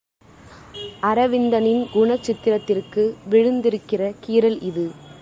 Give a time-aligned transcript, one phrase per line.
[1.09, 4.87] அரவிந்தனின் குணச்சித்திரத்திற்கு விழுந்திருக்கிற கீறல் இது.